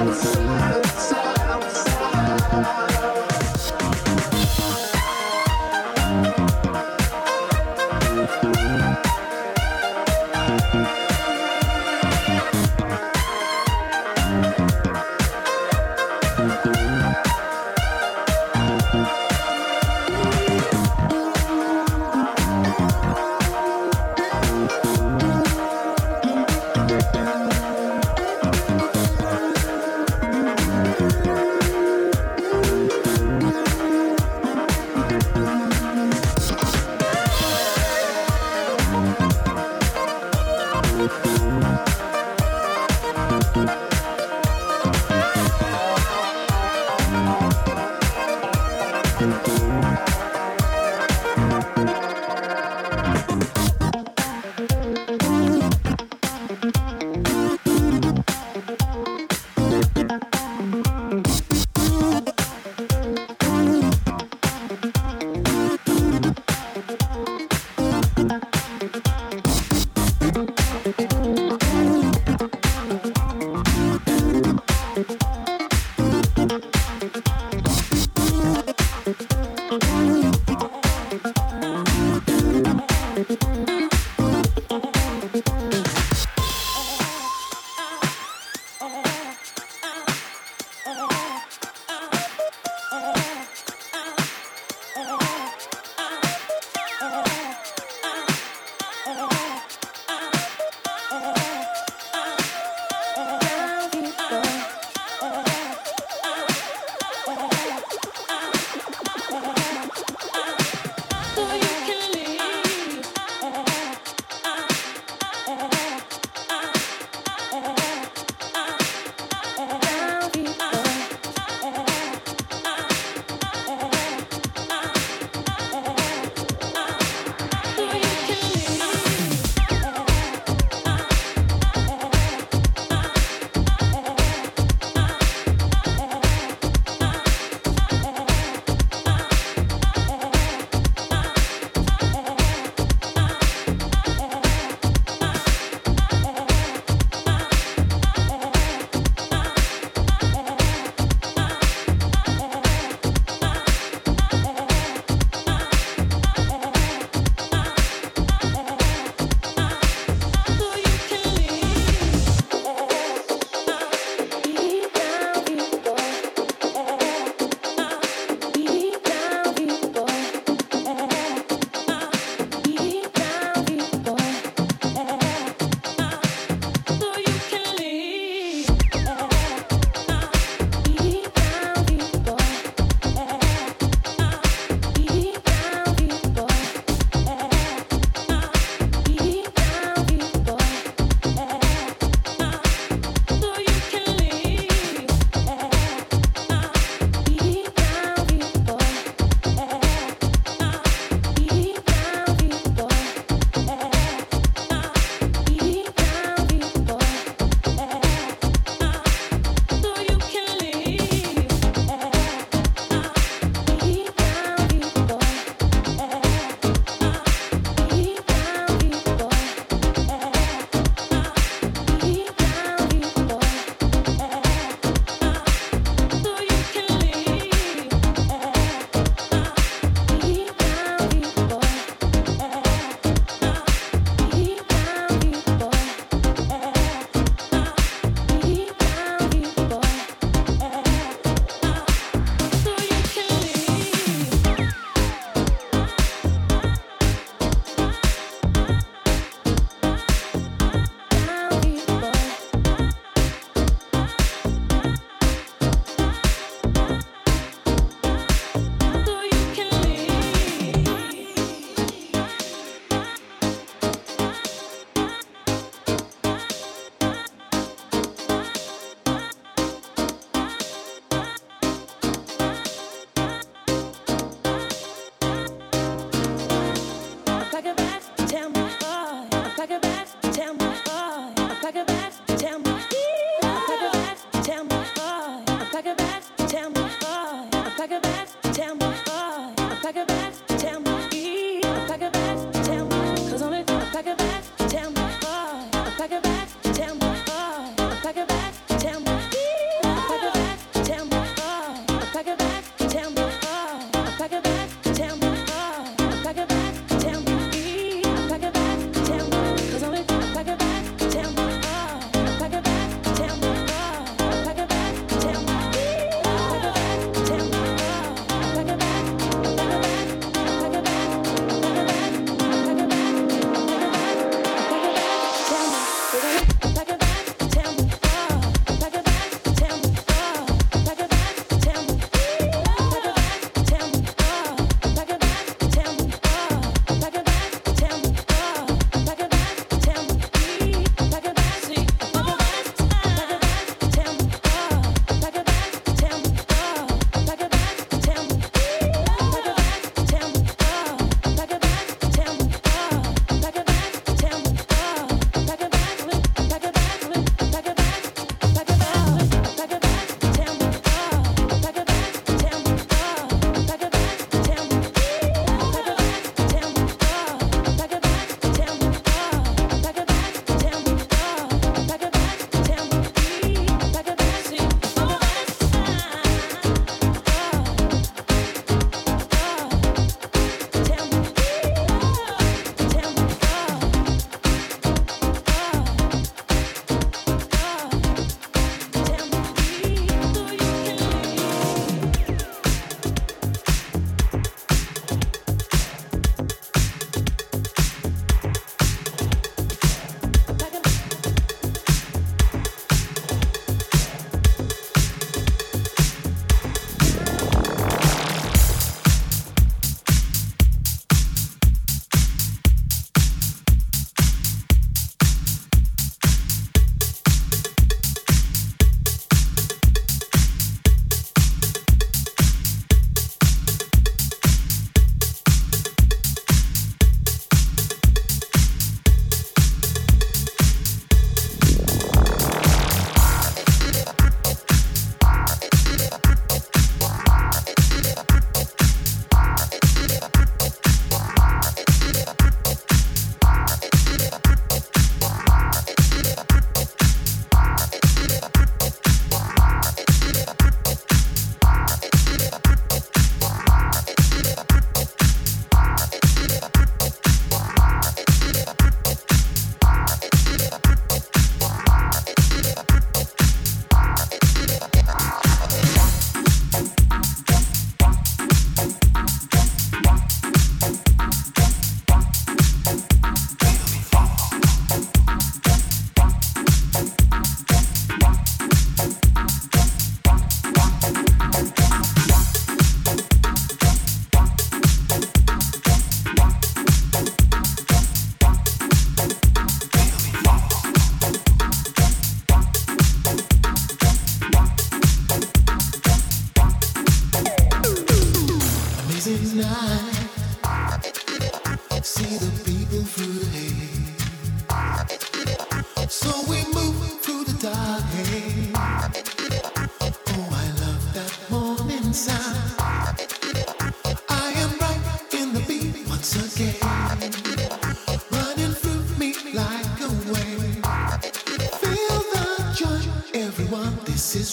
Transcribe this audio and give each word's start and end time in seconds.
Thanks. 0.00 0.69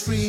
free. 0.00 0.27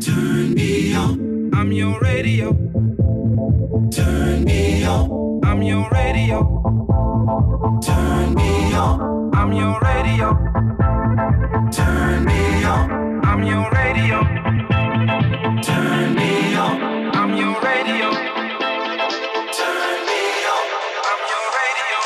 Turn 0.00 0.54
me 0.54 0.94
on. 0.94 1.50
I'm 1.54 1.72
your 1.72 1.98
radio. 2.00 2.52
Turn 3.90 4.44
me 4.44 4.84
on. 4.84 5.40
I'm 5.44 5.62
your 5.62 5.88
radio. 5.90 6.38
Turn 7.82 8.34
me 8.34 8.74
on. 8.74 9.34
I'm 9.34 9.52
your 9.52 9.80
radio. 9.80 10.34
Turn 11.72 12.24
me 12.24 12.64
on. 12.64 13.24
I'm 13.24 13.42
your 13.42 13.70
radio. 13.70 14.20
Turn 15.62 16.14
me 16.14 16.56
on. 16.56 16.80
I'm 17.16 17.34
your 17.36 17.60
radio. 17.62 18.10
Turn 19.58 19.98
me 20.08 20.22
on. 20.52 20.66
I'm 21.08 21.22
your 21.32 21.48
radio. 21.58 21.98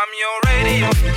I'm 0.00 0.10
your 0.18 0.40
radio. 0.46 1.15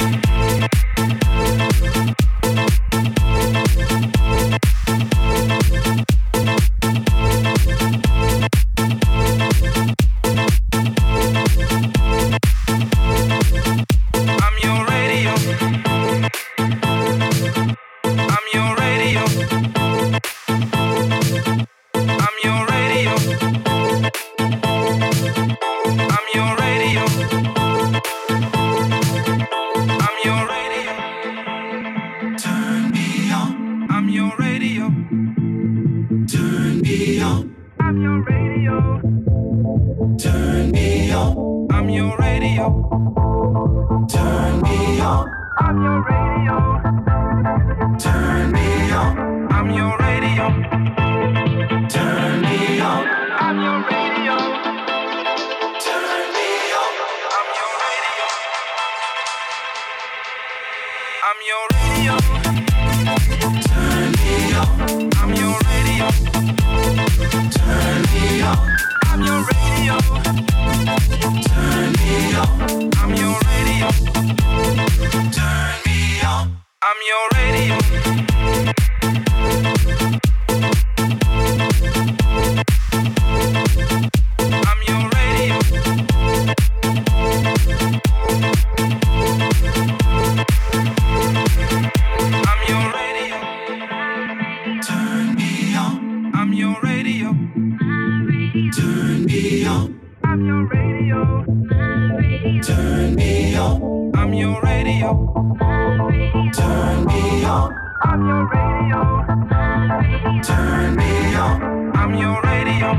Turn 110.30 110.96
me 110.96 111.34
on. 111.34 111.90
I'm 111.98 112.14
your 112.14 112.40
radio. 112.44 112.94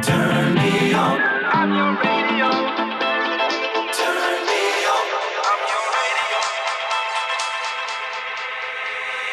Turn 0.00 0.54
me 0.54 0.94
on. 0.94 1.18
I'm 1.50 1.74
your 1.74 1.92
radio. 1.98 2.50
Turn 3.98 4.46
me 4.46 4.62
on. 4.94 5.06
I'm 5.50 5.60
your 5.66 5.86
radio. 5.98 6.38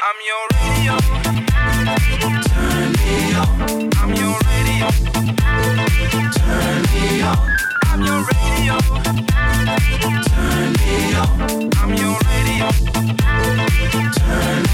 I'm 0.02 0.18
your 0.26 0.46
radio. 0.58 0.96
Turn 2.50 2.90
me 2.98 3.14
on. 3.38 3.50
I'm 4.02 4.12
your 4.16 4.38
radio. 4.50 4.90
Turn 6.34 6.82
me 6.94 7.22
on. 7.22 7.38
I'm 7.84 8.02
your 8.02 8.22
radio. 8.26 8.78
Turn 10.34 10.74
me 10.82 11.14
on. 11.14 11.30
I'm 11.78 11.92
your 11.94 12.18
radio. 12.26 12.68
Turn 14.18 14.65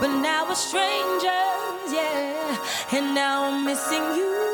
But 0.00 0.20
now 0.22 0.46
we're 0.48 0.54
strangers, 0.54 1.92
yeah. 1.92 2.56
And 2.92 3.14
now 3.16 3.50
I'm 3.50 3.64
missing 3.64 4.04
you. 4.14 4.47